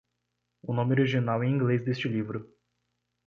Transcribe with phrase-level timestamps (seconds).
[0.63, 2.51] O nome original em inglês deste livro